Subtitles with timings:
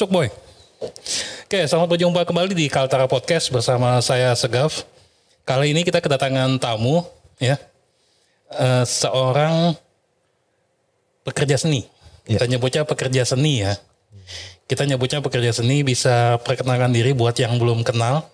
[0.00, 0.32] Masuk boy.
[1.44, 4.88] Oke, selamat berjumpa kembali di Kaltara Podcast bersama saya Segaf.
[5.44, 7.04] Kali ini kita kedatangan tamu,
[7.36, 7.60] ya,
[8.48, 9.76] Eh, seorang
[11.20, 11.84] pekerja seni.
[12.24, 13.76] Kita nyebutnya pekerja seni ya.
[14.64, 18.24] Kita nyebutnya pekerja seni bisa perkenalkan diri buat yang belum kenal.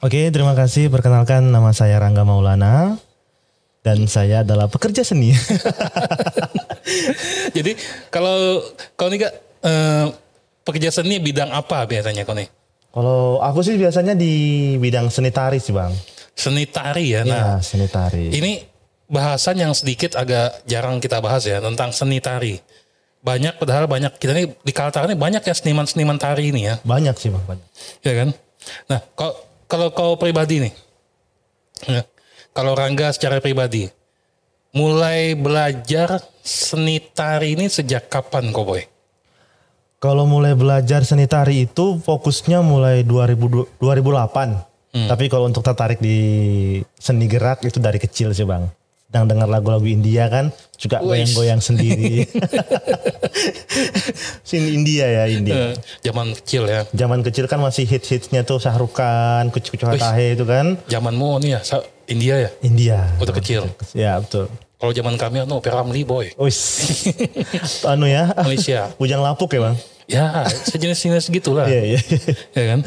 [0.00, 0.88] Oke, terima kasih.
[0.88, 2.96] Perkenalkan nama saya Rangga Maulana
[3.84, 5.36] dan saya adalah pekerja seni.
[7.60, 7.76] Jadi
[8.08, 8.64] kalau
[8.96, 9.28] kau nih
[9.64, 10.06] eh,
[10.62, 12.48] pekerja seni bidang apa biasanya kau nih?
[12.94, 14.32] Kalau aku sih biasanya di
[14.78, 15.90] bidang seni tari sih, Bang.
[16.38, 17.26] Seni tari ya.
[17.26, 18.30] Nah, Iya, seni tari.
[18.30, 18.62] Ini
[19.10, 22.62] bahasan yang sedikit agak jarang kita bahas ya tentang seni tari.
[23.24, 27.16] Banyak padahal banyak kita nih di Kaltara ini banyak ya seniman-seniman tari ini ya, Banyak
[27.16, 27.66] sih, Bang, banyak.
[28.04, 28.28] ya kan?
[28.92, 29.34] Nah, kalau
[29.64, 30.72] kalau kau pribadi nih,
[31.88, 32.02] ya,
[32.52, 33.88] kalau Rangga secara pribadi,
[34.76, 38.84] mulai belajar seni tari ini sejak kapan kau boy?
[40.04, 45.08] Kalau mulai belajar seni tari itu fokusnya mulai 2000, 2008.
[45.08, 46.20] Tapi kalau untuk tertarik di
[47.00, 48.68] seni gerak itu dari kecil sih, Bang.
[49.08, 52.28] Sedang dengar lagu-lagu India kan, juga goyang-goyang sendiri.
[54.48, 55.72] sini India ya, India.
[55.72, 55.74] Eh,
[56.04, 60.76] zaman kecil ya, Zaman kecil kan masih hits-hitsnya tuh Sahrukan, Kucu Kucu Hatahe itu kan.
[60.84, 61.60] zamanmu nih ya
[62.04, 62.98] India ya, India.
[63.16, 63.62] waktu kecil.
[63.96, 64.52] Ya betul.
[64.76, 66.60] Kalau zaman kami anu Peramli boy, Wis.
[67.88, 68.36] anu ya.
[68.36, 68.92] Malaysia.
[69.00, 69.76] Bujang lapuk ya bang.
[70.10, 71.68] Ya, sejenis-jenis gitulah.
[71.68, 72.00] Iya iya.
[72.58, 72.80] ya kan?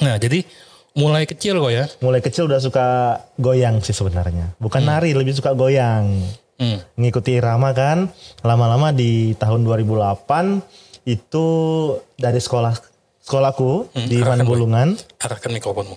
[0.00, 0.44] Nah, jadi
[0.96, 1.84] mulai kecil kok ya.
[2.04, 2.86] Mulai kecil udah suka
[3.40, 4.52] goyang sih sebenarnya.
[4.60, 6.08] Bukan nari, lebih suka goyang.
[6.60, 6.78] Hmm.
[7.00, 8.12] Ngikuti irama kan.
[8.44, 11.46] Lama-lama di tahun 2008 itu
[12.20, 12.76] dari sekolah
[13.24, 14.44] sekolahku di arahkan, Boy.
[14.44, 14.88] Manbulungan.
[15.22, 15.96] Arahkan mikrofonmu.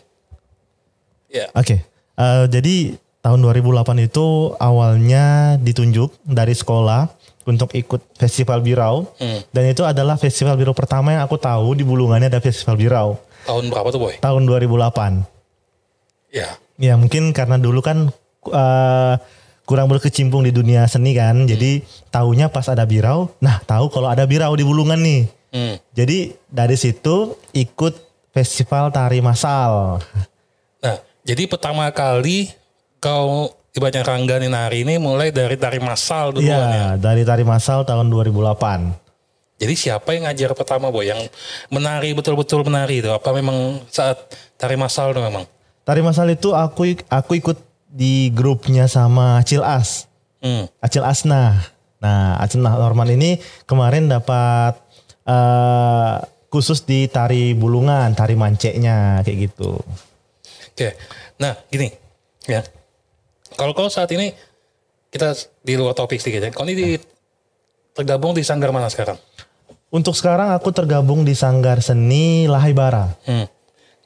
[1.33, 1.49] Ya.
[1.57, 1.81] Oke.
[2.13, 2.93] Eh, jadi
[3.25, 7.09] tahun 2008 itu awalnya ditunjuk dari sekolah
[7.43, 9.43] untuk ikut festival Birau Hmm.
[9.49, 13.09] dan itu adalah festival Birau pertama yang aku tahu di Bulungannya ada festival Birau
[13.43, 14.15] Tahun berapa tuh boy?
[14.17, 15.23] tahun 2008.
[16.31, 16.55] Ya.
[16.75, 18.09] Ya mungkin karena dulu kan
[18.45, 19.13] eh,
[19.63, 23.31] kurang berkecimpung di dunia seni kan, jadi tahunya pas ada Birau.
[23.39, 25.27] Nah tahu kalau ada Birau di Bulungan nih.
[25.53, 25.75] Hmm.
[25.93, 27.93] Jadi dari situ ikut
[28.33, 30.01] festival tari massal.
[30.81, 32.49] Nah, jadi pertama kali
[32.97, 36.57] kau ibaratnya Rangga nih nari ini mulai dari tari massal duluan ya.
[36.69, 39.57] Iya, dari tari massal tahun 2008.
[39.61, 41.05] Jadi siapa yang ngajar pertama boy?
[41.09, 41.29] Yang
[41.69, 43.09] menari betul-betul menari itu?
[43.09, 44.17] Apa memang saat
[44.57, 45.45] tari massal itu memang?
[45.83, 47.57] Tari massal itu aku aku ikut
[47.93, 50.09] di grupnya sama Acil As,
[50.43, 50.67] Hmm.
[50.83, 51.55] Acil Asna.
[52.03, 54.75] Nah, Acil Norman ini kemarin dapat
[55.23, 56.15] eh,
[56.51, 59.79] khusus di tari bulungan, tari manceknya kayak gitu.
[60.75, 60.99] Oke.
[61.39, 61.87] Nah, gini
[62.43, 62.59] ya.
[63.53, 64.33] Kalau kau saat ini
[65.13, 66.49] kita di luar topik sedikit ya.
[66.49, 66.87] Kau ini di,
[67.93, 69.17] tergabung di sanggar mana sekarang?
[69.93, 73.13] Untuk sekarang aku tergabung di Sanggar Seni Lahai Bara.
[73.29, 73.45] Hmm.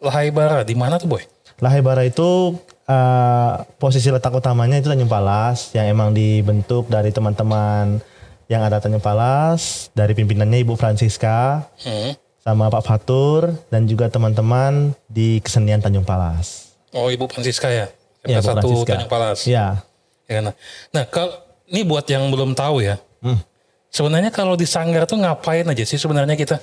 [0.04, 1.24] Lahai Bara di mana tuh boy?
[1.64, 8.04] Lahai Bara itu eh, posisi letak utamanya itu Tanjung Palas yang emang dibentuk dari teman-teman
[8.52, 12.16] yang ada Tanjung Palas, dari pimpinannya Ibu Francisca, Hmm.
[12.44, 16.76] sama Pak Fatur dan juga teman-teman di kesenian Tanjung Palas.
[16.92, 17.88] Oh Ibu Francisca ya?
[18.30, 18.92] Bu satu Francisca.
[18.94, 19.40] Tanjung Palas.
[19.44, 19.80] Ya.
[20.28, 20.54] Ya, nah,
[20.92, 21.32] nah kalau
[21.66, 23.00] ini buat yang belum tahu ya.
[23.20, 23.40] Hmm.
[23.88, 26.60] Sebenarnya kalau di sanggar tuh ngapain aja sih sebenarnya kita?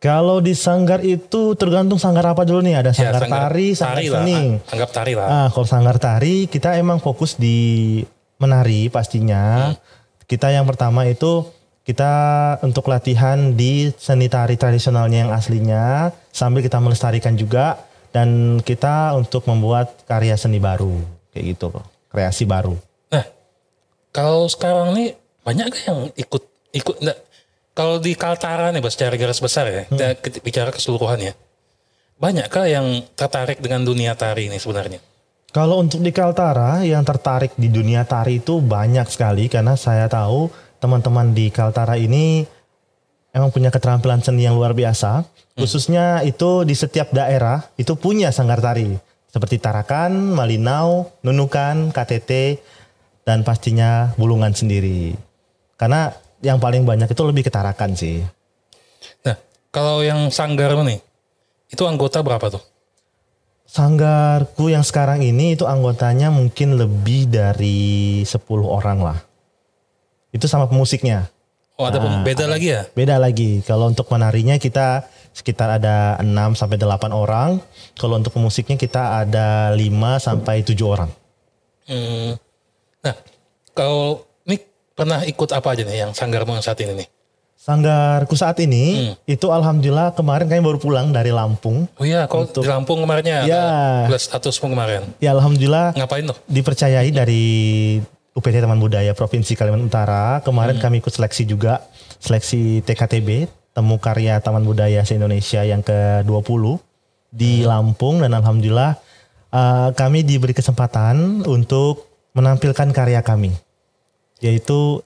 [0.00, 2.76] Kalau di sanggar itu tergantung sanggar apa dulu nih.
[2.78, 4.20] Ada Ya, sanggar tari, sanggar tari lah.
[4.20, 4.36] seni.
[4.36, 5.26] an- Anggap tari lah.
[5.26, 8.00] Ah, kalau sanggar tari kita emang fokus di
[8.36, 9.70] menari pastinya.
[9.70, 9.76] Hmm.
[10.24, 11.44] Kita yang pertama itu
[11.84, 12.12] kita
[12.60, 15.84] untuk latihan di seni tari tradisionalnya yang aslinya
[16.30, 17.76] sambil kita melestarikan juga
[18.14, 18.28] dan
[18.62, 21.02] kita untuk membuat karya seni baru
[21.34, 21.82] kayak gitu loh.
[22.06, 22.78] Kreasi baru.
[23.10, 23.26] Nah,
[24.08, 27.18] kalau sekarang nih banyak gak yang ikut ikut enggak
[27.74, 30.18] kalau di Kaltara nih Bos, secara garis besar ya, kita Hmm.
[30.22, 31.34] ke- bicara keseluruhan ya.
[32.14, 35.02] Banyak kah yang tertarik dengan dunia tari ini sebenarnya?
[35.50, 40.46] Kalau untuk di Kaltara yang tertarik di dunia tari itu banyak sekali karena saya tahu
[40.78, 42.46] teman-teman di Kaltara ini
[43.34, 45.26] emang punya keterampilan seni yang luar biasa.
[45.58, 48.94] Khususnya itu di setiap daerah itu punya sanggar tari.
[49.34, 52.62] Seperti Tarakan, Malinau, Nunukan, KTT,
[53.26, 55.18] dan pastinya Bulungan sendiri.
[55.74, 58.22] Karena yang paling banyak itu lebih ke Tarakan sih.
[59.26, 59.34] Nah,
[59.74, 61.02] kalau yang sanggar nih,
[61.66, 62.62] itu anggota berapa tuh?
[63.66, 69.18] Sanggarku yang sekarang ini itu anggotanya mungkin lebih dari 10 orang lah.
[70.30, 71.26] Itu sama pemusiknya.
[71.74, 72.86] Oh ada Nah, beda lagi ya?
[72.94, 73.58] Beda lagi.
[73.66, 75.02] Kalau untuk menarinya kita
[75.34, 77.58] sekitar ada 6 sampai 8 orang.
[77.98, 81.10] Kalau untuk pemusiknya kita ada 5 sampai 7 orang.
[81.90, 82.38] Hmm.
[83.02, 83.14] Nah,
[83.74, 84.62] kalau ini
[84.94, 87.08] pernah ikut apa aja nih yang sanggarmu yang saat ini nih?
[87.58, 91.88] Sanggarku saat ini itu alhamdulillah kemarin kami baru pulang dari Lampung.
[91.96, 93.56] Oh iya, kau di Lampung kemarinnya Ya.
[93.58, 93.62] ada
[94.12, 95.02] plus statusmu kemarin.
[95.16, 96.36] Ya alhamdulillah Ngapain tuh?
[96.44, 97.44] dipercayai dari
[98.34, 100.42] UPT Taman Budaya Provinsi Kalimantan Utara.
[100.42, 101.86] Kemarin kami ikut seleksi juga,
[102.18, 106.82] seleksi TKTB, Temu Karya Taman Budaya se-Indonesia yang ke-20
[107.30, 108.98] di Lampung dan alhamdulillah
[109.54, 113.54] eh, kami diberi kesempatan untuk menampilkan karya kami.
[114.42, 115.02] Yaitu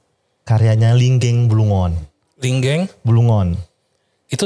[0.48, 1.92] karyanya Linggeng Bulungon.
[2.40, 3.60] Linggeng, Bulungon.
[4.28, 4.44] itu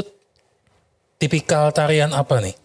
[1.19, 2.55] tipikal tarian apa nih?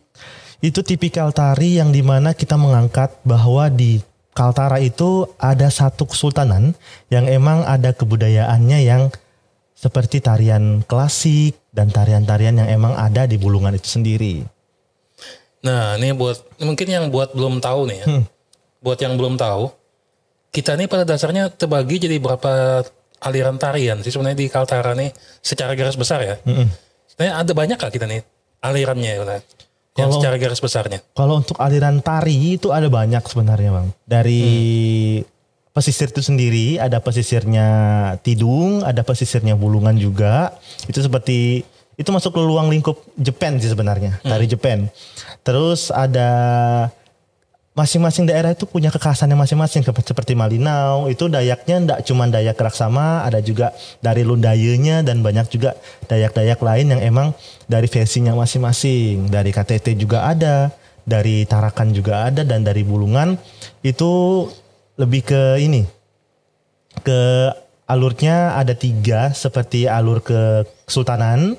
[0.59, 4.03] Itu tipikal tari yang di mana kita mengangkat bahwa di
[4.39, 6.79] Kaltara itu ada satu kesultanan
[7.11, 9.11] yang emang ada kebudayaannya yang
[9.75, 14.47] seperti tarian klasik dan tarian-tarian yang emang ada di Bulungan itu sendiri.
[15.67, 18.07] Nah, ini buat mungkin yang buat belum tahu nih ya.
[18.79, 19.75] Buat yang belum tahu,
[20.55, 22.87] kita ini pada dasarnya terbagi jadi berapa
[23.19, 25.11] aliran tarian sih sebenarnya di Kaltara nih
[25.43, 26.39] secara garis besar ya.
[27.11, 28.23] Sebenarnya ada banyak kah kita nih
[28.63, 29.43] alirannya ya,
[29.99, 30.07] Bang?
[30.07, 30.99] Yang Kalau- secara garis besarnya.
[31.11, 33.87] Kalau untuk aliran tari itu ada banyak sebenarnya bang.
[34.07, 34.43] Dari
[35.75, 37.67] pesisir itu sendiri ada pesisirnya
[38.23, 40.55] Tidung, ada pesisirnya Bulungan juga.
[40.87, 41.67] Itu seperti
[41.99, 44.87] itu masuk ke luang lingkup Jepang sih sebenarnya tari Jepang.
[45.43, 46.31] Terus ada
[47.79, 53.39] masing-masing daerah itu punya kekhasannya masing-masing seperti Malinau itu dayaknya ndak cuma dayak Raksama ada
[53.39, 53.71] juga
[54.03, 55.79] dari Lundayenya dan banyak juga
[56.11, 57.29] dayak-dayak lain yang emang
[57.71, 59.31] dari versinya masing-masing.
[59.31, 60.75] Dari KTT juga ada
[61.07, 63.39] dari Tarakan juga ada dan dari Bulungan
[63.87, 64.45] itu
[64.99, 65.87] lebih ke ini
[67.07, 67.55] ke
[67.87, 71.55] alurnya ada tiga seperti alur ke Kesultanan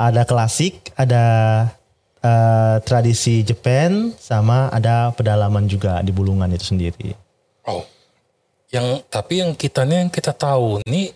[0.00, 1.22] ada klasik ada
[2.22, 7.12] eh, tradisi Jepang sama ada pedalaman juga di Bulungan itu sendiri.
[7.66, 7.82] Oh.
[8.70, 11.12] Yang tapi yang kita nih yang kita tahu nih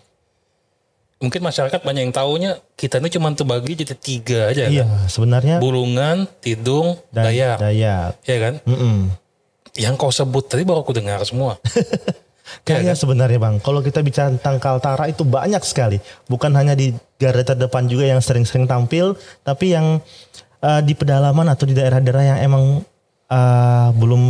[1.17, 5.09] mungkin masyarakat banyak yang taunya kita ini cuma terbagi jadi tiga aja Iya, kan.
[5.09, 7.57] sebenarnya Bulungan, Tidung, dan- Dayak.
[7.57, 8.09] Dayak.
[8.21, 8.53] Ya kan?
[8.61, 9.09] Mm-mm.
[9.73, 11.57] Yang kau sebut tadi baru aku dengar semua.
[12.63, 15.99] Kayaknya sebenarnya bang, kalau kita bicara tentang Kaltara itu banyak sekali.
[16.31, 19.99] Bukan hanya di garda terdepan juga yang sering-sering tampil, tapi yang
[20.61, 22.63] eh, di pedalaman atau di daerah-daerah yang emang
[23.29, 24.23] eh, belum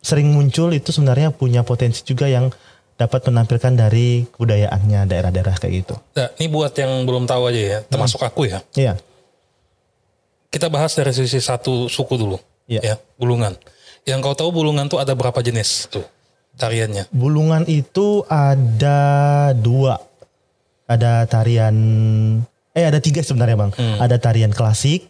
[0.00, 2.50] sering muncul itu sebenarnya punya potensi juga yang
[2.98, 5.94] dapat menampilkan dari kebudayaannya daerah-daerah kayak gitu.
[6.18, 8.58] Nah, ini buat yang belum tahu aja ya, termasuk aku ya.
[8.74, 8.98] Iya,
[10.50, 12.40] Kita bahas dari sisi satu suku dulu.
[12.66, 12.80] Iya.
[12.82, 13.54] Ya, Bulungan.
[14.02, 16.02] Yang kau tahu Bulungan tuh ada berapa jenis tuh
[16.58, 17.06] tariannya?
[17.14, 18.98] Bulungan itu ada
[19.54, 20.00] dua,
[20.90, 21.76] ada tarian,
[22.74, 23.72] eh ada tiga sebenarnya bang.
[24.00, 25.06] Ada tarian klasik,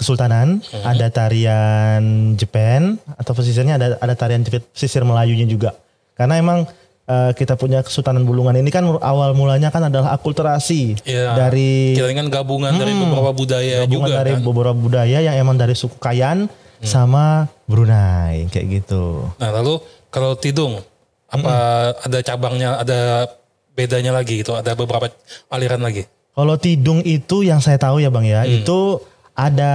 [0.00, 2.00] Kesultanan, ada tarian
[2.34, 5.76] Jepang atau pesisirnya ada ada tarian Jepit- pesisir Melayunya juga.
[6.16, 6.64] Karena emang
[7.04, 11.34] eh, kita punya Kesultanan Bulungan ini kan awal mulanya kan adalah akulturasi Iya.
[11.34, 14.40] dari Kita kan gabungan dari beberapa budaya gabungan juga dari kan.
[14.40, 16.48] beberapa budaya yang emang dari suku Kayan
[16.80, 19.28] sama Brunei kayak gitu.
[19.36, 20.80] Nah, lalu kalau Tidung
[21.26, 21.52] apa
[22.00, 23.28] ada cabangnya, ada
[23.70, 25.12] bedanya lagi itu, ada beberapa
[25.48, 26.08] aliran lagi.
[26.30, 28.96] Kalau Tidung itu yang saya tahu ya bang ya, itu
[29.40, 29.72] ada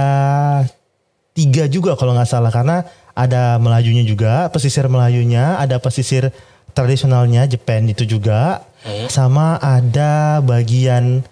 [1.34, 6.30] tiga juga kalau nggak salah karena ada Melayunya juga, pesisir Melayunya, ada pesisir
[6.76, 8.62] tradisionalnya Jepang itu juga,
[9.10, 11.26] sama ada bagian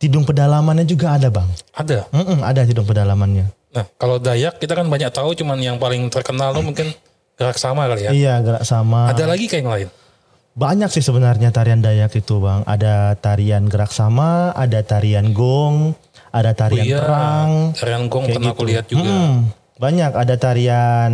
[0.00, 1.44] Tidung pedalamannya juga ada bang.
[1.76, 2.08] Ada.
[2.08, 3.52] Mm-mm, ada Tidung pedalamannya.
[3.76, 6.88] Nah, kalau Dayak kita kan banyak tahu, cuman yang paling terkenal tuh mungkin
[7.36, 8.10] gerak sama kali ya.
[8.10, 9.12] Iya gerak sama.
[9.12, 9.88] Ada lagi kayak yang lain.
[10.56, 12.64] Banyak sih sebenarnya tarian Dayak itu bang.
[12.64, 15.92] Ada tarian gerak sama, ada tarian gong,
[16.30, 17.50] ada tarian Iya, perang.
[17.74, 18.70] tarian gong kayak pernah aku gitu.
[18.70, 19.10] lihat juga.
[19.10, 19.36] Mm,
[19.76, 21.12] banyak ada tarian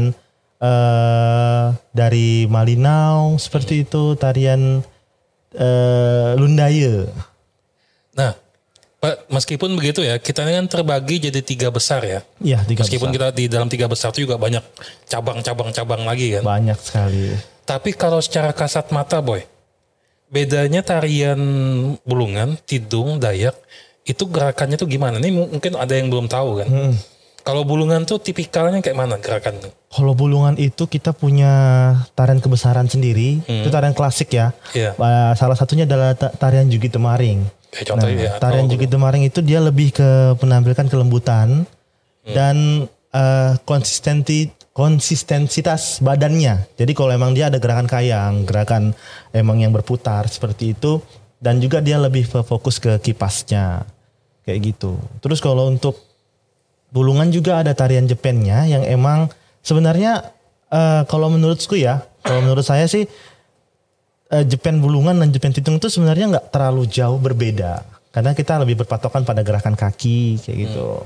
[0.56, 4.80] eh dari Malinau seperti itu, tarian
[5.52, 7.08] eh Lundaya.
[8.12, 8.32] Nah,
[8.96, 12.20] Pak, meskipun begitu ya, kita ini kan terbagi jadi tiga besar ya.
[12.40, 13.28] Iya, tiga Meskipun besar.
[13.28, 14.64] kita di dalam tiga besar itu juga banyak
[15.06, 16.42] cabang-cabang-cabang lagi kan.
[16.42, 17.36] banyak sekali.
[17.62, 19.44] Tapi kalau secara kasat mata boy,
[20.26, 21.36] bedanya tarian
[22.02, 23.54] bulungan, tidung, dayak
[24.06, 25.18] itu gerakannya tuh gimana?
[25.18, 26.68] Ini mu- mungkin ada yang belum tahu kan.
[26.70, 26.94] Mm.
[27.46, 29.70] Kalau bulungan tuh tipikalnya kayak mana gerakannya?
[29.86, 31.52] Kalau bulungan itu kita punya
[32.18, 34.50] tarian kebesaran sendiri, itu tarian klasik ya.
[34.74, 34.98] Iya.
[34.98, 37.46] Uh, Salah satunya adalah ta- tarian Jugi Temaring.
[37.86, 38.30] Contohnya ya.
[38.34, 41.70] Nah, tarian tahu Jugi Temaring itu dia lebih ke menampilkan kelembutan
[42.26, 46.66] dan uh, konsistensi konsistensitas badannya.
[46.74, 48.90] Jadi kalau emang dia ada gerakan kayang, gerakan
[49.30, 50.98] emang yang berputar seperti itu
[51.38, 53.86] dan juga dia lebih fokus ke kipasnya.
[54.46, 54.96] Kayak gitu.
[55.20, 55.98] Terus kalau untuk
[56.94, 59.26] Bulungan juga ada tarian Jepennya yang emang
[59.60, 60.32] sebenarnya
[60.70, 63.10] eh, kalau menurutku ya, kalau menurut saya sih
[64.30, 67.82] eh, Jepen Bulungan dan Jepen Titung itu sebenarnya nggak terlalu jauh berbeda
[68.16, 71.04] karena kita lebih berpatokan pada gerakan kaki kayak gitu.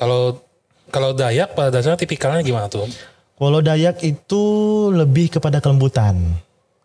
[0.00, 0.40] Kalau
[0.88, 2.88] kalau Dayak pada dasarnya tipikalnya gimana tuh?
[3.36, 4.42] Kalau Dayak itu
[4.88, 6.16] lebih kepada kelembutan.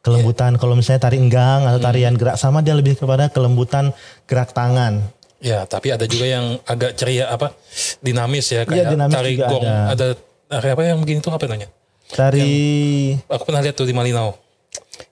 [0.05, 3.89] Kelembutan kalau misalnya tari enggang atau tarian gerak sama dia lebih kepada kelembutan
[4.23, 5.01] gerak tangan.
[5.41, 7.57] Ya, tapi ada juga yang agak ceria apa
[7.99, 9.61] dinamis ya kayak Iya, dinamis tari gong.
[9.61, 9.75] ada.
[9.91, 10.05] Ada
[10.47, 11.69] tari apa yang begini tuh apa namanya?
[12.07, 14.37] Tari Aku pernah lihat tuh di Malinau.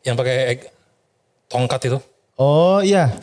[0.01, 0.37] Yang pakai
[1.47, 1.97] tongkat itu.
[2.35, 3.13] Oh iya.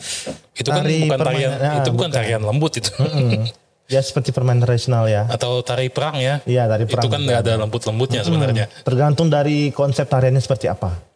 [0.53, 1.51] Itu kan Tari bukan permainan.
[1.51, 2.09] tarian Ah, itu bukan bukan.
[2.11, 2.91] tarian lembut itu.
[2.95, 3.43] Hmm.
[3.87, 5.27] Ya seperti permainan tradisional ya.
[5.27, 6.39] Atau tari perang ya.
[6.43, 7.03] Iya tari perang.
[7.03, 8.65] Itu kan nggak ada lembut-lembutnya sebenarnya.
[8.83, 11.10] Tergantung dari konsep tariannya seperti apa.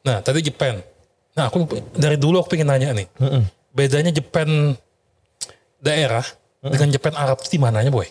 [0.00, 0.80] Nah, tadi Jepang.
[1.36, 3.06] Nah, aku dari dulu aku pengen nanya nih.
[3.16, 3.42] Mm-mm.
[3.70, 4.74] Bedanya Jepang
[5.78, 6.24] daerah
[6.60, 8.08] dengan Jepang Arab itu di mananya, Boy?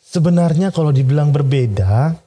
[0.00, 2.18] Sebenarnya kalau dibilang berbeda,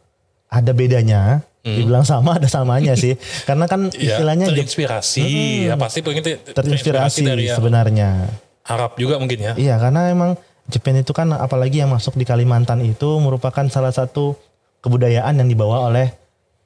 [0.47, 1.43] ada bedanya.
[1.63, 3.15] Dibilang sama ada samanya sih.
[3.47, 5.23] Karena kan Ya, istilahnya Jep- terinspirasi.
[5.71, 8.27] Ya pasti pengen te- terinspirasi dari sebenarnya.
[8.63, 9.53] Arab juga mungkin ya.
[9.55, 10.35] Iya karena emang
[10.67, 14.35] Jepang itu kan apalagi yang masuk di Kalimantan itu merupakan salah satu
[14.79, 16.11] kebudayaan yang dibawa oleh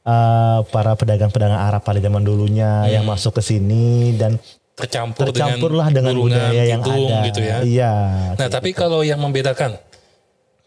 [0.08, 4.40] eh, para pedagang-pedagang Arab pada zaman dulunya yang masuk ke sini dan
[4.78, 7.26] Tercampur, tercampurlah dengan, dengan, budaya yang ada.
[7.26, 7.58] gitu ya.
[7.66, 7.94] Iya.
[8.38, 9.74] Nah, tapi kalau yang membedakan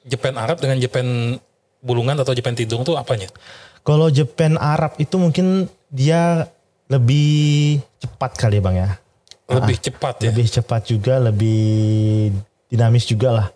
[0.02, 1.38] Jepang Arab dengan Jepang
[1.78, 3.30] bulungan atau Jepang tidung tuh apanya?
[3.86, 6.50] Kalau Jepang Arab itu mungkin dia
[6.90, 8.90] lebih cepat kali ya bang ya.
[9.46, 10.34] Lebih cepat ya.
[10.34, 12.34] Lebih cepat juga, lebih
[12.66, 13.46] dinamis juga lah.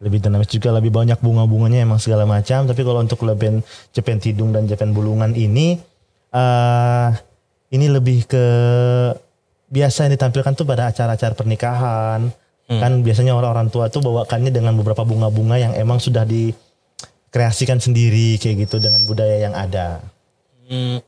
[0.00, 2.64] Lebih dinamis juga, lebih banyak bunga-bunganya emang segala macam.
[2.64, 3.60] Tapi kalau untuk Jepang
[3.92, 5.76] Jepang Tidung dan Jepang Bulungan ini,
[6.32, 7.08] eh
[7.70, 8.44] ini lebih ke
[9.70, 12.32] biasa yang ditampilkan tuh pada acara-acara pernikahan.
[12.70, 18.70] Kan biasanya orang-orang tua tuh bawakannya dengan beberapa bunga-bunga yang emang sudah dikreasikan sendiri kayak
[18.70, 19.98] gitu dengan budaya yang ada.
[20.70, 21.02] Hmm,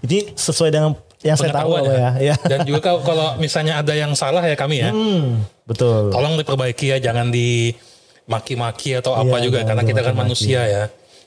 [0.00, 2.10] Ini sesuai dengan yang saya tahu ya.
[2.16, 2.34] ya.
[2.56, 4.96] Dan juga kalau, misalnya ada yang salah ya kami ya.
[4.96, 6.08] Hmm, betul.
[6.08, 7.28] Tolong diperbaiki ya, jangan
[8.24, 10.84] dimaki-maki atau apa Iya, juga jangan karena kita kan manusia ya.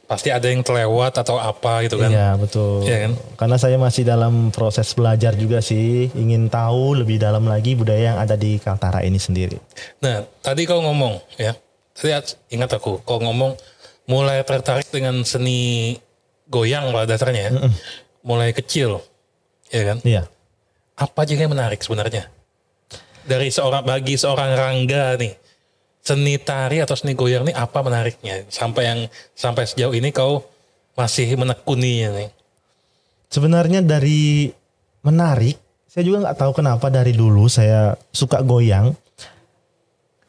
[0.08, 2.08] Pasti ada yang terlewat atau apa gitu kan.
[2.08, 2.88] Iya betul.
[2.88, 3.12] Iya kan?
[3.36, 8.18] Karena saya masih dalam proses belajar juga sih, ingin tahu lebih dalam lagi budaya yang
[8.18, 9.60] ada di Kaltara ini sendiri.
[10.00, 11.52] Nah, tadi kau ngomong ya.
[11.92, 12.14] Tadi
[12.56, 13.60] ingat aku, kau ngomong
[14.08, 16.00] mulai tertarik dengan seni
[16.48, 17.52] goyang pada dasarnya ya.
[18.24, 19.04] Mulai kecil.
[19.68, 19.98] Ya kan?
[20.08, 20.24] Iya.
[20.96, 22.32] Apa aja yang menarik sebenarnya?
[23.28, 25.36] Dari seorang bagi seorang Rangga nih,
[26.08, 28.48] seni tari atau seni goyang nih apa menariknya?
[28.48, 29.00] Sampai yang
[29.36, 30.48] sampai sejauh ini kau
[30.96, 32.30] masih menekuninya nih.
[33.28, 34.56] Sebenarnya dari
[35.04, 35.60] menarik,
[35.92, 38.96] saya juga nggak tahu kenapa dari dulu saya suka goyang.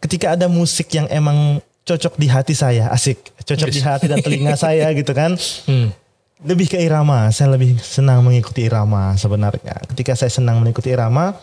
[0.02, 4.58] Ketika ada musik yang emang cocok di hati saya, asik, cocok di hati dan telinga
[4.66, 5.38] saya gitu kan.
[5.70, 5.94] Hmm.
[6.38, 7.34] lebih ke irama.
[7.34, 9.74] Saya lebih senang mengikuti irama sebenarnya.
[9.90, 11.34] Ketika saya senang mengikuti irama,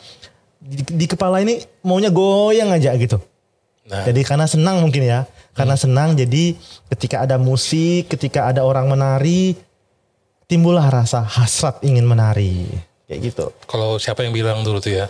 [0.55, 3.19] di, di kepala ini maunya goyang aja gitu.
[3.85, 5.29] Nah, Jadi karena senang mungkin ya.
[5.53, 6.57] Karena senang jadi
[6.89, 9.53] ketika ada musik, ketika ada orang menari,
[10.49, 12.65] timbullah rasa hasrat ingin menari.
[13.05, 13.45] Kayak gitu.
[13.69, 15.07] kalau siapa yang bilang dulu tuh ya,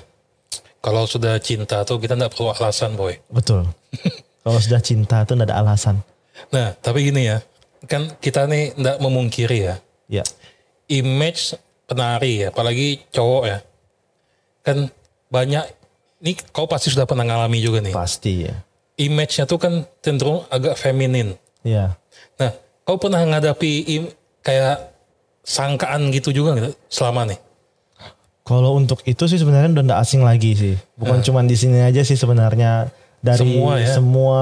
[0.84, 3.16] kalau sudah cinta tuh kita nggak perlu alasan boy.
[3.32, 3.66] Betul.
[4.46, 6.06] Kalau sudah cinta tuh tidak ada alasan.
[6.54, 7.42] Nah, tapi gini ya,
[7.90, 10.22] kan kita nih nggak memungkiri ya, Ya.
[10.86, 11.58] image
[11.90, 13.66] penari ya, apalagi cowok ya,
[14.62, 14.94] kan
[15.34, 15.66] banyak.
[16.26, 17.94] Ini kau pasti sudah pernah ngalami juga nih.
[17.94, 18.58] Pasti ya.
[18.98, 21.38] Image-nya tuh kan cenderung agak feminin.
[21.62, 21.94] Ya.
[22.42, 22.50] Nah,
[22.82, 24.90] kau pernah ngadapi im- kayak
[25.46, 27.38] sangkaan gitu juga nggak selama nih?
[28.42, 30.74] Kalau untuk itu sih sebenarnya udah nggak asing lagi sih.
[30.98, 32.90] Bukan cuma di sini aja sih sebenarnya
[33.22, 33.94] dari Semua ya?
[33.94, 34.42] semua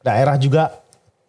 [0.00, 0.72] daerah juga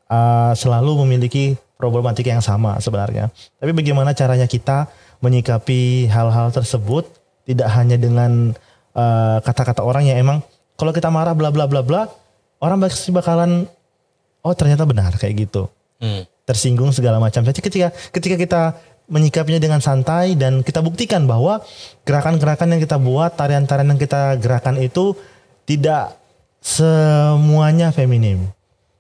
[0.08, 3.28] uh, selalu memiliki problematika yang sama sebenarnya.
[3.60, 4.88] Tapi bagaimana caranya kita
[5.20, 7.08] menyikapi hal-hal tersebut
[7.44, 8.56] tidak hanya dengan
[8.96, 10.42] uh, kata-kata orang yang emang
[10.80, 12.08] kalau kita marah bla bla bla bla
[12.64, 13.68] orang pasti bakalan
[14.42, 16.28] oh ternyata benar kayak gitu Hmm.
[16.44, 17.42] tersinggung segala macam.
[17.42, 18.62] Jadi ketika ketika kita
[19.08, 21.64] menyikapinya dengan santai dan kita buktikan bahwa
[22.04, 25.16] gerakan-gerakan yang kita buat, tarian-tarian yang kita gerakan itu
[25.64, 26.20] tidak
[26.60, 28.50] semuanya feminim.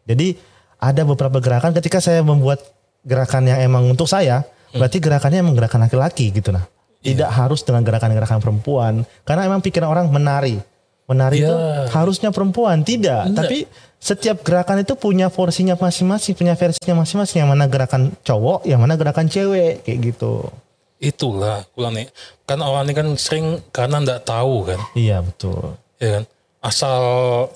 [0.07, 0.37] Jadi
[0.79, 2.61] ada beberapa gerakan ketika saya membuat
[3.03, 6.65] gerakan yang emang untuk saya, berarti gerakannya emang gerakan laki-laki gitu nah.
[7.05, 10.57] Tidak harus dengan gerakan-gerakan perempuan karena emang pikiran orang menari.
[11.05, 11.45] Menari Ya.
[11.45, 11.55] itu
[11.93, 13.29] harusnya perempuan, tidak.
[13.29, 13.45] Enggak.
[13.45, 13.57] Tapi
[14.01, 17.45] setiap gerakan itu punya porsinya masing-masing, punya versinya masing-masing.
[17.45, 20.49] Yang mana gerakan cowok, yang mana gerakan cewek, kayak gitu.
[20.97, 22.07] Itulah, ulang nih.
[22.49, 25.77] Kan orang ini kan sering karena nggak tahu kan, Iya betul.
[26.01, 26.23] ya kan.
[26.65, 27.01] Asal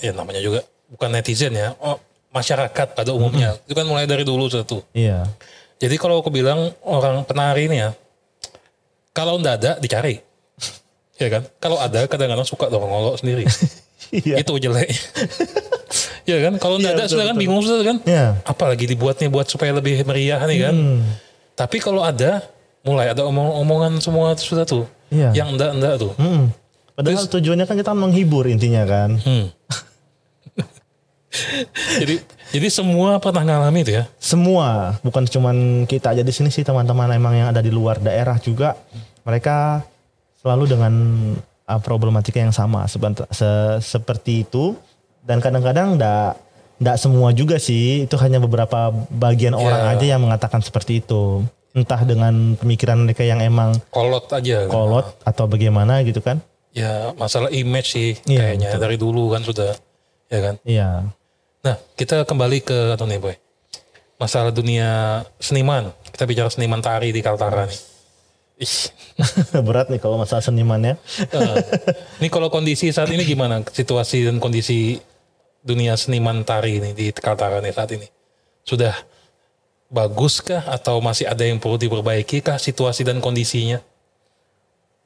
[0.06, 0.62] ya namanya juga
[0.94, 1.98] bukan netizen ya, oh,
[2.30, 3.58] masyarakat pada umumnya.
[3.66, 4.86] Itu kan mulai dari dulu satu.
[4.94, 5.26] Iya.
[5.82, 7.90] Jadi kalau aku bilang orang penari ini ya,
[9.20, 10.16] kalau nggak ada dicari.
[11.22, 11.44] ya kan?
[11.60, 13.44] Kalau ada kadang-kadang suka dong ngolok sendiri.
[14.10, 14.42] Iya.
[14.42, 14.90] Itu jelek.
[16.32, 16.58] ya kan?
[16.58, 17.98] Kalau nggak Iya, ada betul, sudah kan bingung sudah kan?
[18.10, 18.42] Iya.
[18.42, 20.74] Apalagi dibuatnya buat supaya lebih meriah nih kan?
[20.74, 21.00] Hmm.
[21.54, 22.42] Tapi kalau ada,
[22.82, 24.90] mulai ada omong-omongan semua sudah tuh.
[25.14, 25.30] Iya.
[25.38, 26.14] Yang enggak-enggak tuh.
[26.18, 26.50] Mm.
[26.98, 29.16] Padahal tujuannya kan kita menghibur intinya kan.
[29.22, 29.46] Hmm.
[32.02, 34.10] jadi jadi semua pernah ngalami itu ya.
[34.18, 38.36] Semua, bukan cuman kita aja di sini sih teman-teman emang yang ada di luar daerah
[38.42, 38.74] juga
[39.30, 39.86] mereka
[40.36, 40.94] selalu dengan
[41.64, 44.74] uh, problematika yang sama se- seperti itu
[45.22, 46.34] dan kadang-kadang enggak
[46.80, 49.92] enggak semua juga sih, itu hanya beberapa bagian orang Ya.
[49.94, 51.44] aja yang mengatakan seperti itu.
[51.70, 54.66] Entah dengan pemikiran mereka yang emang Kolot aja.
[54.66, 54.72] kan.
[54.72, 56.40] kolot atau bagaimana gitu kan.
[56.72, 59.76] Ya masalah image sih Iya, kayaknya dari dulu kan sudah.
[60.32, 60.56] Ya kan.
[60.64, 60.90] Iya.
[61.60, 63.36] Nah kita kembali ke atau nih boy.
[64.16, 64.90] Masalah dunia
[65.38, 65.92] seniman.
[66.10, 67.80] Kita bicara seniman tari di Kaltara nih.
[68.60, 68.92] Ih.
[69.68, 70.96] Berat nih kalau masalah seniman ya.
[71.32, 71.56] Eh,
[72.20, 75.00] ini kalau kondisi saat ini gimana situasi dan kondisi
[75.64, 78.08] dunia seniman tari ini di Kaltara nih saat ini?
[78.68, 78.96] Sudah
[79.88, 83.80] baguskah atau masih ada yang perlu diperbaiki kah situasi dan kondisinya?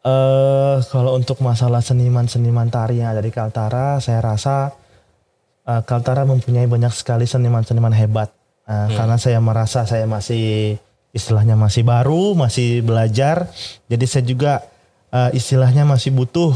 [0.04, 4.76] eh kalau untuk masalah seniman-seniman tari yang ada di Kaltara, saya rasa
[5.64, 8.34] eh, Kaltara mempunyai banyak sekali seniman-seniman hebat.
[8.68, 10.76] Eh, Karena saya merasa saya masih
[11.14, 13.48] istilahnya masih baru, masih belajar.
[13.88, 14.54] Jadi saya juga
[15.14, 16.52] eh, istilahnya masih butuh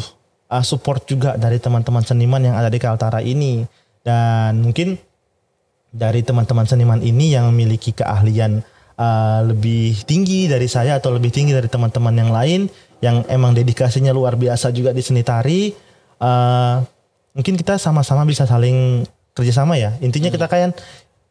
[0.52, 3.64] eh, support juga dari teman-teman seniman yang ada di Kaltara ini.
[4.02, 4.98] Dan mungkin
[5.94, 8.62] dari teman-teman seniman ini yang memiliki keahlian
[9.00, 12.62] uh, lebih tinggi dari saya atau lebih tinggi dari teman-teman yang lain
[13.00, 15.72] yang emang dedikasinya luar biasa juga di seni tari
[16.22, 16.82] uh,
[17.38, 19.06] mungkin kita sama-sama bisa saling
[19.38, 20.76] kerjasama ya intinya kita kayak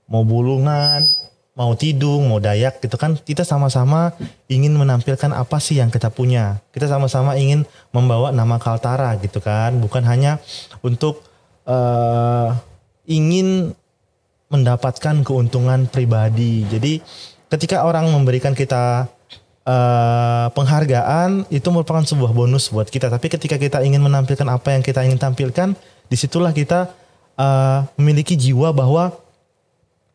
[0.07, 1.03] mau bulungan
[1.57, 4.13] mau tidung mau dayak gitu kan kita sama-sama
[4.47, 7.65] ingin menampilkan apa sih yang kita punya kita sama-sama ingin
[7.97, 10.37] membawa nama Kaltara gitu kan bukan hanya
[10.85, 11.25] untuk
[11.65, 12.53] uh,
[13.09, 13.73] ingin
[14.51, 16.67] mendapatkan keuntungan pribadi.
[16.71, 17.03] Jadi
[17.51, 19.11] ketika orang memberikan kita
[19.67, 23.11] eh, penghargaan itu merupakan sebuah bonus buat kita.
[23.11, 25.75] Tapi ketika kita ingin menampilkan apa yang kita ingin tampilkan,
[26.07, 26.91] di situlah kita
[27.39, 29.15] eh, memiliki jiwa bahwa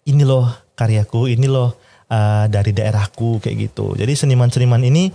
[0.08, 0.48] ini loh
[0.82, 1.78] karyaku, ini loh
[2.10, 3.94] eh, dari daerahku kayak gitu.
[3.94, 5.14] Jadi seniman-seniman ini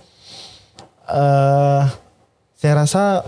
[1.07, 1.83] eh
[2.57, 3.23] saya rasa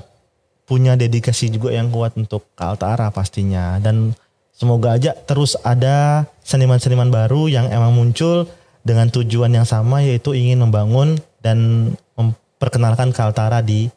[0.69, 4.13] punya dedikasi juga yang kuat untuk Kaltara pastinya dan
[4.53, 8.51] semoga aja terus ada seniman-seniman baru yang emang muncul
[8.83, 13.89] dengan tujuan yang sama yaitu ingin membangun dan memperkenalkan Kaltara di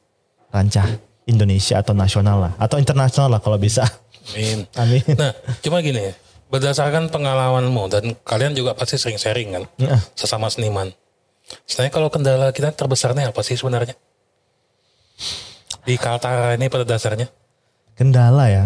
[0.51, 3.87] rancah Indonesia atau nasional lah atau internasional lah kalau bisa.
[4.35, 4.67] Amin.
[4.81, 5.03] Amin.
[5.17, 6.11] Nah, cuma gini,
[6.51, 10.91] berdasarkan pengalamanmu dan kalian juga pasti sering sharing kan, Nah, sesama seniman.
[11.63, 13.95] Sebenarnya kalau kendala kita terbesarnya apa sih sebenarnya?
[15.87, 17.31] Di Kaltara ini pada dasarnya?
[17.95, 18.65] kendala ya.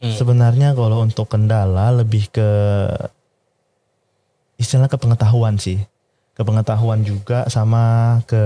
[0.00, 2.48] Sebenarnya kalau untuk kendala lebih ke
[4.56, 5.76] istilah kepengetahuan sih.
[6.32, 8.40] Kepengetahuan juga sama ke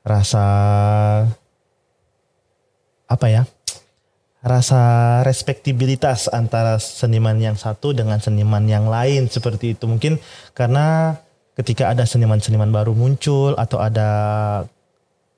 [0.00, 0.46] rasa
[3.04, 3.44] apa ya?
[4.42, 9.86] Rasa respektibilitas antara seniman yang satu dengan seniman yang lain seperti itu.
[9.86, 10.18] Mungkin
[10.50, 11.14] karena
[11.54, 14.10] ketika ada seniman-seniman baru muncul atau ada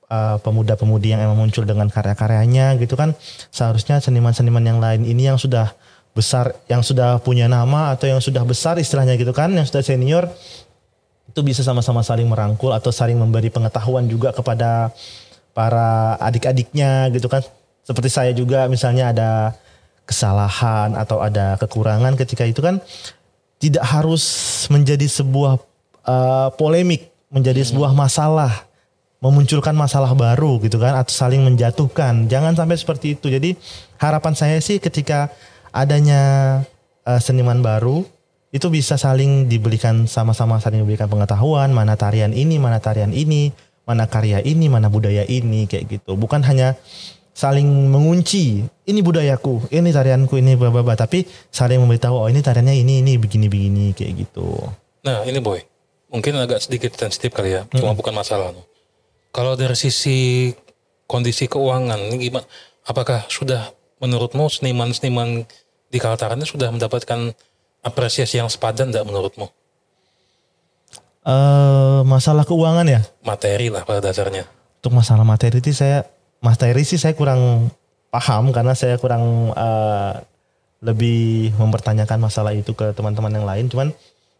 [0.09, 3.13] uh, pemuda-pemudi yang emang muncul dengan karya-karyanya gitu kan
[3.51, 5.75] seharusnya seniman-seniman yang lain ini yang sudah
[6.15, 10.31] besar yang sudah punya nama atau yang sudah besar istilahnya gitu kan yang sudah senior
[11.27, 14.95] itu bisa sama-sama saling merangkul atau saling memberi pengetahuan juga kepada
[15.51, 17.43] para adik-adiknya gitu kan
[17.85, 19.31] seperti saya juga misalnya ada
[20.09, 22.81] kesalahan atau ada kekurangan ketika itu kan
[23.61, 24.25] tidak harus
[24.73, 25.61] menjadi sebuah
[26.05, 28.65] uh, polemik menjadi sebuah masalah
[29.23, 32.29] memunculkan masalah baru gitu kan atau saling menjatuhkan.
[32.29, 33.33] Jangan sampai seperti itu.
[33.33, 33.57] Jadi
[33.97, 35.33] harapan saya sih ketika
[35.73, 36.61] adanya
[37.09, 38.05] uh, seniman baru
[38.53, 43.49] itu bisa saling diberikan sama-sama saling diberikan pengetahuan mana tarian ini, mana tarian ini,
[43.83, 46.13] mana karya ini, mana budaya ini kayak gitu.
[46.15, 46.77] Bukan hanya
[47.35, 53.03] saling mengunci, ini budayaku, ini tarianku, ini bla, tapi saling memberitahu oh ini tariannya ini
[53.03, 54.55] ini begini begini kayak gitu.
[55.03, 55.59] Nah ini boy,
[56.07, 58.55] mungkin agak sedikit sensitif kali ya, cuma bukan masalah.
[59.35, 60.55] Kalau dari sisi
[61.11, 62.47] kondisi keuangan ini gimana?
[62.87, 65.43] Apakah sudah menurutmu seniman-seniman
[65.91, 67.35] di Kaltara ini sudah mendapatkan
[67.83, 69.51] apresiasi yang sepadan tidak menurutmu?
[71.25, 73.01] eh masalah keuangan ya.
[73.25, 74.45] Materi lah pada dasarnya.
[74.79, 76.05] Untuk masalah materi itu saya
[76.45, 77.73] materi sih saya kurang
[78.13, 80.13] paham karena saya kurang eh,
[80.85, 83.65] lebih mempertanyakan masalah itu ke teman-teman yang lain.
[83.65, 83.89] Cuman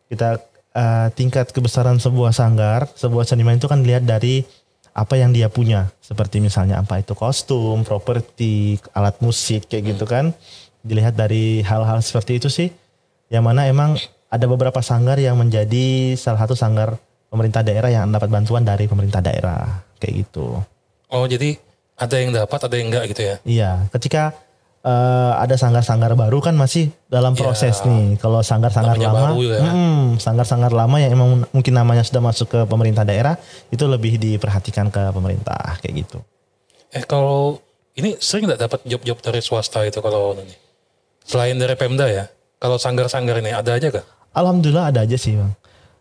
[0.08, 0.38] kita
[0.78, 4.46] eh, tingkat kebesaran sebuah sanggar, sebuah seniman itu kan dilihat dari
[4.94, 5.90] apa yang dia punya.
[6.00, 10.32] Seperti misalnya apa itu kostum, properti, alat musik kayak gitu kan.
[10.86, 12.70] Dilihat dari hal-hal seperti itu sih.
[13.34, 13.98] Yang mana emang
[14.30, 17.02] ada beberapa sanggar yang menjadi salah satu sanggar
[17.34, 20.62] pemerintah daerah yang dapat bantuan dari pemerintah daerah kayak gitu.
[21.10, 21.58] Oh jadi
[21.96, 23.36] ada yang dapat, ada yang enggak gitu ya?
[23.48, 24.36] Iya, ketika
[24.86, 28.20] eh, ada sanggar-sanggar baru kan masih dalam proses nih.
[28.20, 29.60] Kalau sanggar-sanggar lama, baru ya.
[29.64, 33.40] mm, sanggar-sanggar lama yang emang mungkin namanya sudah masuk ke pemerintah daerah
[33.74, 36.20] itu lebih diperhatikan ke pemerintah kayak gitu.
[36.94, 37.60] Eh kalau
[37.96, 40.56] ini sering nggak dapat job-job dari swasta itu kalau ini?
[41.26, 42.30] Selain dari Pemda ya?
[42.62, 44.06] Kalau sanggar-sanggar ini ada aja gak?
[44.36, 45.52] Alhamdulillah ada aja sih bang.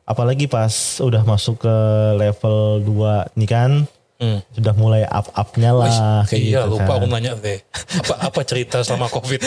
[0.05, 1.77] Apalagi pas udah masuk ke
[2.21, 3.71] level 2 nih kan,
[4.15, 4.39] Hmm.
[4.55, 7.03] sudah mulai up-upnya lah kayak iya gitu lupa kan.
[7.03, 7.59] aku nanya deh.
[7.75, 9.43] Apa apa cerita selama covid?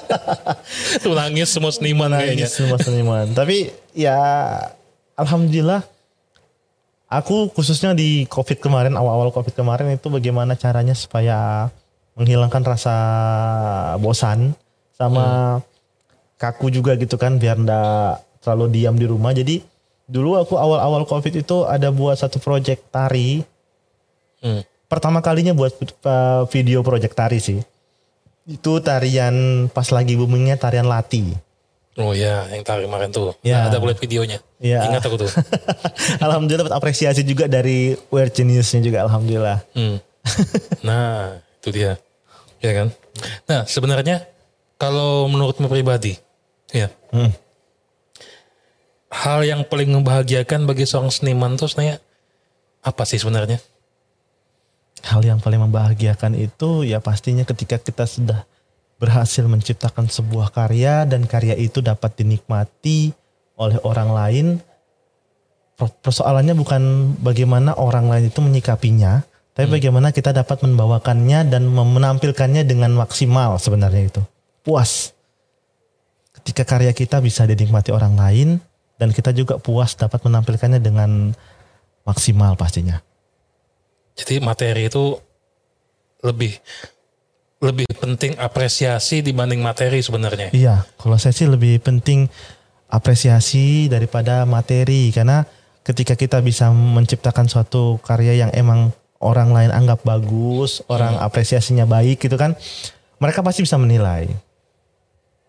[1.02, 2.44] Tuh nangis semua seniman kayaknya.
[2.44, 3.32] Nangis semua seniman.
[3.32, 4.20] Tapi ya
[5.16, 5.82] alhamdulillah
[7.08, 11.72] aku khususnya di Covid kemarin awal-awal Covid kemarin itu bagaimana caranya supaya
[12.14, 12.96] menghilangkan rasa
[14.04, 14.52] bosan
[14.94, 15.58] sama
[16.36, 19.32] kaku juga gitu kan biar ndak terlalu diam di rumah.
[19.32, 19.64] Jadi
[20.06, 23.42] dulu aku awal-awal Covid itu ada buat satu project tari.
[24.42, 24.62] Hmm.
[24.88, 27.60] Pertama kalinya buat uh, video project tari sih.
[28.48, 31.36] Itu tarian pas lagi boomingnya tarian lati.
[31.98, 33.34] Oh ya, yang tari kemarin tuh.
[33.42, 33.66] Ya.
[33.66, 34.38] Nah, ada boleh videonya.
[34.62, 34.86] Ya.
[34.86, 35.30] Ingat aku tuh.
[36.24, 39.66] alhamdulillah dapat apresiasi juga dari Weird Genius-nya juga alhamdulillah.
[39.74, 39.98] Hmm.
[40.86, 41.98] Nah, itu dia.
[42.62, 42.88] Ya kan?
[43.50, 44.30] Nah, sebenarnya
[44.78, 46.14] kalau menurutmu pribadi,
[46.70, 47.34] ya, Hmm.
[49.10, 51.98] hal yang paling membahagiakan bagi seorang seniman tuh sebenarnya
[52.84, 53.58] apa sih sebenarnya?
[55.06, 58.42] Hal yang paling membahagiakan itu ya pastinya ketika kita sudah
[58.98, 63.14] berhasil menciptakan sebuah karya dan karya itu dapat dinikmati
[63.54, 64.46] oleh orang lain.
[65.78, 69.22] Persoalannya bukan bagaimana orang lain itu menyikapinya,
[69.54, 74.22] tapi bagaimana kita dapat membawakannya dan menampilkannya dengan maksimal sebenarnya itu.
[74.66, 75.14] Puas.
[76.34, 78.48] Ketika karya kita bisa dinikmati orang lain
[78.98, 81.30] dan kita juga puas dapat menampilkannya dengan
[82.02, 82.98] maksimal pastinya.
[84.18, 85.14] Jadi materi itu
[86.26, 86.58] lebih
[87.58, 90.54] lebih penting apresiasi dibanding materi sebenarnya.
[90.54, 92.30] Iya, kalau saya sih lebih penting
[92.86, 95.42] apresiasi daripada materi karena
[95.82, 102.22] ketika kita bisa menciptakan suatu karya yang emang orang lain anggap bagus, orang apresiasinya baik
[102.22, 102.54] gitu kan,
[103.18, 104.30] mereka pasti bisa menilai.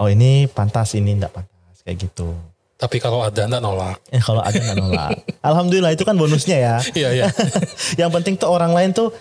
[0.02, 2.34] Oh ini pantas, ini enggak pantas kayak gitu.
[2.80, 3.98] Tapi kalau ada enggak nolak.
[4.16, 5.12] Eh kalau ada nggak nolak.
[5.44, 6.76] Alhamdulillah itu kan bonusnya ya.
[7.00, 7.28] Iya, iya.
[8.02, 9.12] yang penting tuh orang lain tuh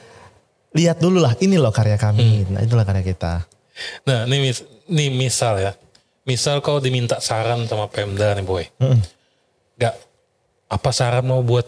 [0.79, 2.47] lihat dulu lah, ini loh karya kami.
[2.47, 3.42] Nah itulah karya kita.
[4.07, 5.73] Nah, ini, mis- ini misal ya.
[6.23, 8.68] Misal kau diminta saran sama Pemda nih, Boy.
[8.79, 9.01] Mm-mm.
[9.81, 9.94] Gak,
[10.68, 11.64] apa saran mau buat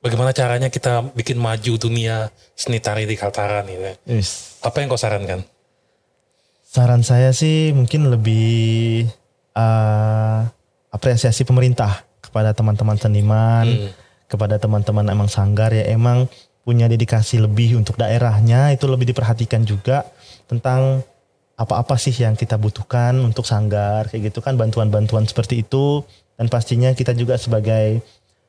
[0.00, 3.74] bagaimana caranya kita bikin maju dunia seni tari di Kaltara nih?
[3.74, 3.92] ya?
[4.06, 4.60] Wis.
[4.62, 5.42] Apa yang kau sarankan?
[6.62, 9.06] Saran saya sih mungkin lebih
[9.52, 10.40] eh,
[10.94, 13.90] apresiasi pemerintah kepada teman-teman seniman, Hmm.
[14.30, 15.90] kepada teman-teman emang sanggar ya.
[15.90, 16.30] Emang
[16.62, 20.06] punya dedikasi lebih untuk daerahnya itu lebih diperhatikan juga
[20.48, 21.02] tentang
[21.54, 26.06] apa-apa sih yang kita butuhkan untuk sanggar kayak gitu kan bantuan-bantuan seperti itu.
[26.34, 28.00] Dan pastinya kita juga sebagai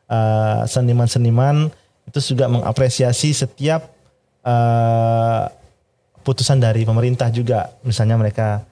[0.05, 1.69] eh, seniman-seniman
[2.05, 3.89] itu juga mengapresiasi setiap
[4.45, 5.43] eh,
[6.25, 7.69] putusan dari pemerintah juga.
[7.85, 8.65] Misalnya mereka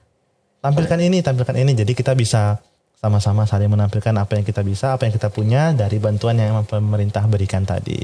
[0.58, 1.76] tampilkan ini tampilkan ini.
[1.76, 2.58] Jadi kita bisa
[3.04, 7.20] sama-sama saling menampilkan apa yang kita bisa apa yang kita punya dari bantuan yang pemerintah
[7.28, 8.00] berikan tadi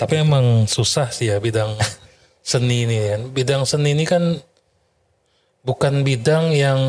[0.00, 1.76] Tapi emang susah sih ya bidang
[2.40, 3.20] seni ini kan.
[3.28, 4.40] Bidang seni ini kan
[5.68, 6.80] bukan bidang yang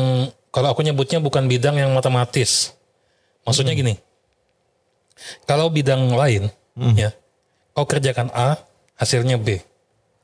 [0.48, 2.72] kalau aku nyebutnya bukan bidang yang matematis.
[3.44, 4.00] Maksudnya gini.
[5.44, 6.48] Kalau bidang lain
[6.98, 7.14] ya,
[7.70, 8.58] kau kerjakan A,
[8.98, 9.62] hasilnya B,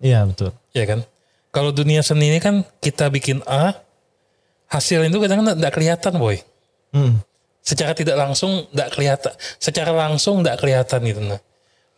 [0.03, 1.07] iya betul ya kan?
[1.51, 3.75] Kalau dunia seni ini kan kita bikin A,
[4.71, 6.39] hasil itu kadang-kadang tidak kelihatan, boy.
[6.91, 7.23] Hmm.
[7.63, 11.41] secara tidak langsung tidak kelihatan, secara langsung tidak kelihatan gitu nah.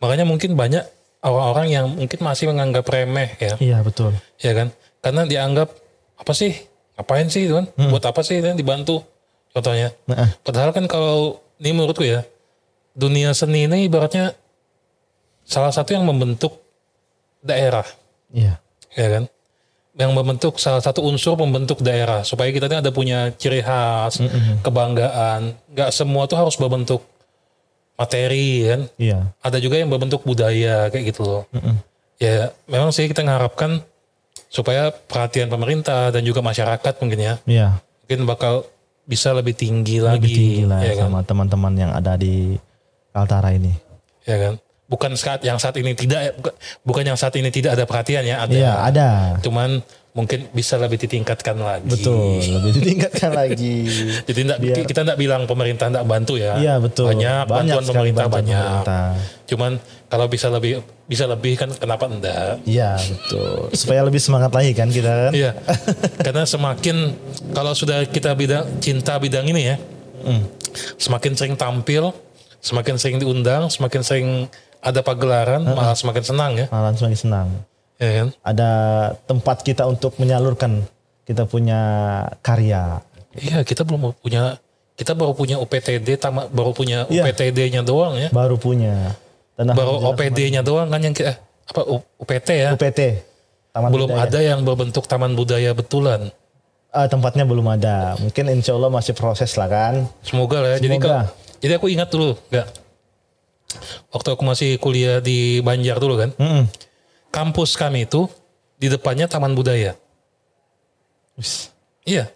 [0.03, 0.83] Makanya mungkin banyak
[1.23, 4.11] orang-orang yang mungkin masih menganggap remeh ya, Iya betul.
[4.37, 4.69] ya kan?
[4.99, 5.71] Karena dianggap
[6.19, 6.53] apa sih?
[6.93, 7.65] Ngapain sih kan?
[7.89, 9.01] Buat apa sih kan dibantu?
[9.55, 9.95] Contohnya.
[10.05, 12.21] Nah, Padahal kan kalau ini menurutku ya,
[12.93, 14.35] dunia seni ini ibaratnya
[15.47, 16.59] salah satu yang membentuk
[17.43, 17.83] daerah,
[18.31, 18.61] iya.
[18.95, 19.23] ya kan?
[19.93, 24.17] Yang membentuk salah satu unsur pembentuk daerah supaya kita ini ada punya ciri khas,
[24.65, 25.53] kebanggaan.
[25.69, 27.05] Gak semua tuh harus berbentuk
[27.93, 28.81] materi kan.
[28.97, 29.19] Iya.
[29.39, 31.43] Ada juga yang berbentuk budaya kayak gitu loh.
[32.17, 33.85] Ya memang sih kita mengharapkan
[34.49, 37.67] supaya perhatian pemerintah dan juga masyarakat mungkin ya, Iya.
[38.05, 38.69] mungkin bakal
[39.03, 41.09] bisa lebih tinggi lagi, Lebih tinggi lah ya kan?
[41.09, 42.53] sama teman-teman yang ada di
[43.09, 43.73] Kaltara ini.
[44.23, 44.53] ya kan
[44.93, 48.35] bukan saat yang saat ini tidak bukan- bukan yang saat ini tidak ada perhatian ya
[48.39, 49.09] ada Iya ada.
[49.41, 49.81] cuman
[50.13, 52.37] mungkin bisa lebih ditingkatkan lagi Betul.
[52.37, 53.77] Lebih ditingkatkan lagi.
[54.21, 57.09] jadi enggak, kita enggak bilang pemerintah enggak bantu ya Iya betul.
[57.09, 59.07] banyak, bantuan sekali pemerintah bantuan banyak pemerintah.
[59.43, 59.71] cuman
[60.05, 63.73] kalau bisa lebih bisa lebih kan kenapa enggak Iya betul.
[63.73, 65.31] Supaya lebih semangat lagi kan kita kan.
[65.33, 65.57] iya
[66.19, 67.17] karena semakin
[67.49, 69.77] kalau sudah kita bidang cinta bidang ini ya
[70.21, 70.45] Hmm.
[70.95, 72.13] semakin sering tampil
[72.59, 74.29] semakin sering diundang semakin sering
[74.83, 77.47] ada pagelaran malah semakin senang ya Malah semakin senang.
[77.95, 78.69] ya kan Ada
[79.23, 80.83] tempat kita untuk menyalurkan
[81.23, 81.79] kita punya
[82.37, 82.99] karya.
[83.33, 84.59] Iya, kita belum punya
[84.93, 87.23] kita baru punya UPTD, tama, baru punya Iya.
[87.23, 88.27] UPTD-nya doang ya.
[88.29, 89.15] Baru punya.
[89.55, 91.25] Dan Baru OPD-nya doang kan yang ke-
[91.63, 91.81] apa
[92.19, 92.69] UPT ya.
[92.75, 93.23] UPT.
[93.71, 94.27] Taman belum Budaya.
[94.27, 96.29] ada yang berbentuk taman budaya betulan.
[96.89, 98.13] Ah, tempatnya belum ada.
[98.19, 100.05] Mungkin insya Allah masih proses lah kan.
[100.21, 100.77] Semoga lah ya.
[100.77, 101.07] Jadi Semoga.
[101.07, 102.67] kalau- jadi aku ingat dulu, enggak.
[104.09, 106.65] Waktu aku masih kuliah di Banjar dulu kan, Mm-mm.
[107.29, 108.25] kampus kami itu
[108.77, 109.95] di depannya taman budaya.
[112.03, 112.29] Iya.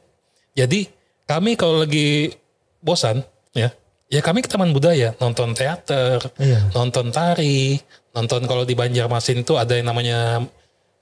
[0.57, 0.89] Jadi
[1.27, 2.33] kami kalau lagi
[2.81, 3.21] bosan
[3.53, 3.69] ya,
[4.09, 6.71] ya kami ke taman budaya nonton teater, Iya.
[6.73, 7.77] nonton tari,
[8.15, 10.41] nonton kalau di Banjarmasin itu ada yang namanya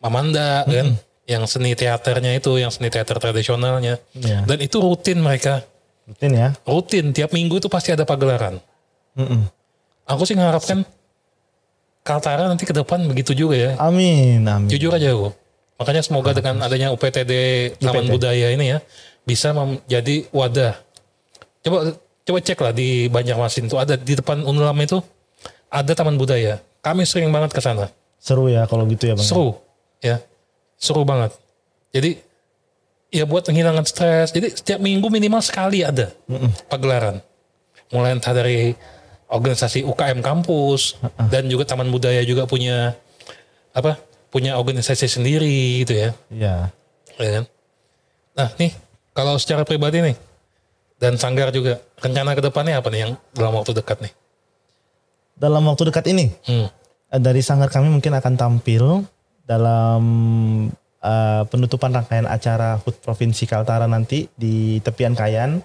[0.04, 0.94] Mamanda kan,
[1.26, 3.98] yang seni teaternya itu, yang seni teater tradisionalnya.
[4.14, 4.44] Iya.
[4.46, 5.64] Dan itu rutin mereka,
[6.06, 6.50] Rutin ya.
[6.68, 8.60] rutin tiap minggu itu pasti ada pagelaran.
[9.18, 9.48] Mm-mm.
[10.06, 10.86] Aku sih mengharapkan
[12.06, 13.72] Kaltara nanti ke depan begitu juga ya.
[13.82, 14.70] Amin, amin.
[14.70, 15.34] Jujur aja aku.
[15.82, 17.34] Makanya semoga dengan adanya UPTD
[17.82, 18.14] Taman UPT.
[18.14, 18.80] Budaya ini ya
[19.26, 20.78] bisa menjadi wadah.
[21.66, 25.02] Coba coba cek lah di Banjarmasin tuh ada di depan Unulam itu
[25.68, 26.62] ada Taman Budaya.
[26.86, 27.90] Kami sering banget ke sana.
[28.22, 29.26] Seru ya kalau gitu ya bang.
[29.26, 29.58] Seru
[29.98, 30.22] ya.
[30.78, 31.34] Seru banget.
[31.90, 32.22] Jadi
[33.10, 34.30] ya buat menghilangkan stres.
[34.30, 36.14] Jadi setiap minggu minimal sekali ada
[36.70, 37.18] pagelaran.
[37.90, 38.78] Mulai entah dari
[39.26, 42.94] organisasi UKM kampus dan juga Taman Budaya juga punya
[43.72, 43.98] apa?
[44.30, 46.10] Punya organisasi sendiri gitu ya.
[46.30, 46.56] Iya.
[47.16, 47.44] Ya kan?
[48.36, 48.72] Nah nih
[49.16, 50.16] kalau secara pribadi nih
[51.00, 54.14] dan Sanggar juga rencana ke depannya apa nih yang dalam waktu dekat nih?
[55.36, 56.68] Dalam waktu dekat ini Hmm.
[57.12, 59.04] eh, dari sanggar kami mungkin akan tampil
[59.44, 60.04] dalam
[61.00, 65.60] eh, penutupan rangkaian acara HUT Provinsi Kaltara nanti di tepian Kayan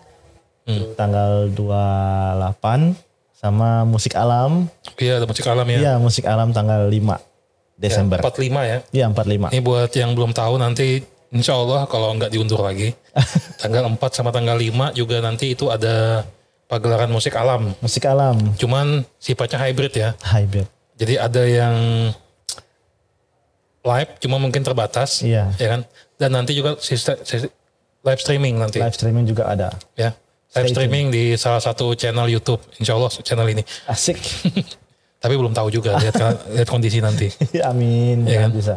[0.68, 0.92] Hmm.
[0.94, 2.92] tanggal 28
[3.40, 4.68] sama musik alam.
[5.00, 5.78] Iya ada musik alam ya.
[5.80, 7.16] Iya, musik alam tanggal 5
[7.80, 8.20] Desember.
[8.20, 8.78] Ya, 45 ya.
[8.92, 9.48] Iya, 45.
[9.56, 11.00] Ini buat yang belum tahu nanti
[11.32, 12.92] insya Allah kalau nggak diundur lagi.
[13.64, 16.28] tanggal 4 sama tanggal 5 juga nanti itu ada
[16.68, 17.72] pagelaran musik alam.
[17.80, 20.12] Musik alam Cuman sifatnya hybrid ya.
[20.20, 20.68] hybrid.
[21.00, 21.76] Jadi ada yang
[23.80, 25.24] live cuma mungkin terbatas.
[25.24, 25.48] Iya.
[25.56, 25.80] Ya kan?
[26.20, 26.76] Dan nanti juga
[28.04, 28.76] live streaming nanti.
[28.76, 29.72] Live streaming juga ada.
[29.96, 30.12] Ya.
[30.50, 32.58] Live streaming di salah satu channel YouTube.
[32.82, 33.62] Insya Allah channel ini.
[33.86, 34.18] Asik.
[35.22, 35.94] Tapi belum tahu juga.
[35.94, 36.16] Lihat,
[36.58, 37.30] lihat kondisi nanti.
[37.62, 38.26] Amin.
[38.26, 38.50] Iya Ya, kan?
[38.50, 38.74] bisa.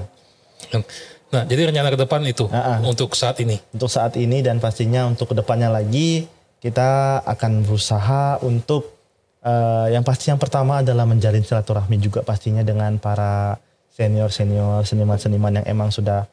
[1.34, 2.46] Nah jadi rencana ke depan itu.
[2.54, 2.80] Ah, ah.
[2.86, 3.58] Untuk saat ini.
[3.74, 6.30] Untuk saat ini dan pastinya untuk ke depannya lagi
[6.62, 8.94] kita akan berusaha untuk
[9.42, 13.58] eh, yang pasti yang pertama adalah menjalin silaturahmi juga pastinya dengan para
[13.90, 16.30] senior senior seniman-seniman yang emang sudah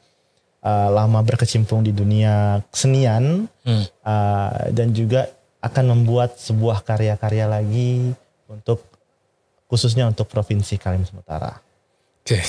[0.61, 3.85] eh, lama berkecimpung di dunia kesenian Hmm.
[3.85, 5.29] eh, dan juga
[5.61, 8.17] akan membuat sebuah karya-karya lagi
[8.49, 8.81] untuk
[9.69, 11.53] khususnya untuk provinsi Kalimantan Utara.
[12.21, 12.41] Oke.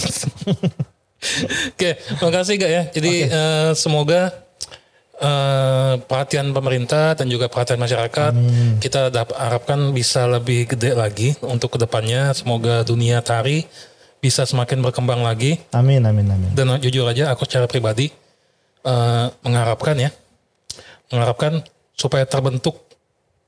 [1.76, 2.84] Oke, makasih gak ya.
[2.90, 4.34] Jadi eh, semoga
[5.22, 8.34] eh, perhatian pemerintah dan juga perhatian masyarakat
[8.82, 12.34] kita dap- harapkan bisa lebih gede lagi untuk ke depannya.
[12.34, 13.68] Semoga dunia tari
[14.22, 15.58] bisa semakin berkembang lagi.
[15.74, 16.50] Amin amin amin.
[16.54, 18.14] Dan jujur aja aku secara pribadi
[18.86, 20.14] eh, mengharapkan ya,
[21.10, 21.66] mengharapkan
[21.98, 22.78] supaya terbentuk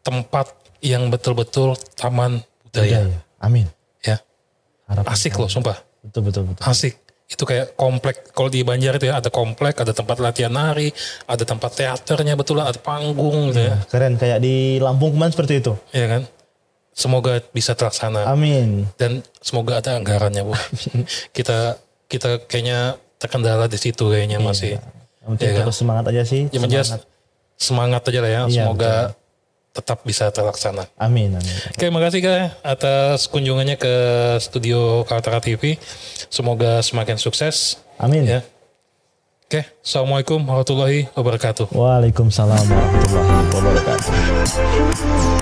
[0.02, 0.52] tempat
[0.84, 2.90] yang betul-betul taman budaya.
[2.90, 3.20] Ya, ya.
[3.40, 3.68] Amin.
[4.04, 4.18] Ya,
[4.90, 5.78] Harapan asik loh, sumpah.
[6.04, 6.64] Betul betul betul.
[6.68, 10.92] asik itu kayak komplek kalau di Banjar itu ya ada komplek, ada tempat latihan nari,
[11.26, 13.80] ada tempat teaternya betul ada panggung gitu ya.
[13.90, 15.74] Keren kayak di Lampung kemarin seperti itu.
[15.96, 16.22] Iya kan?
[16.94, 18.86] Semoga bisa terlaksana Amin.
[18.96, 20.54] dan semoga ada anggarannya, Bu.
[21.38, 24.78] kita kita kayaknya terkendala di situ kayaknya masih.
[24.78, 25.64] Yang penting Iya kan?
[25.66, 26.42] terus semangat aja sih.
[26.48, 27.02] Ya Semangat.
[27.58, 28.42] semangat aja lah ya.
[28.46, 28.94] Iya, Semoga
[29.74, 30.86] tetap bisa terlaksana.
[31.02, 31.56] Amin, amin.
[31.74, 33.94] Oke, makasih Kak atas kunjungannya ke
[34.38, 35.82] studio Kaltara TV.
[36.30, 37.82] Semoga semakin sukses.
[37.98, 38.22] Amin.
[38.30, 38.46] Ya.
[39.50, 41.74] Oke, Assalamualaikum warahmatullahi wabarakatuh.
[41.74, 45.42] Waalaikumsalam warahmatullahi wabarakatuh.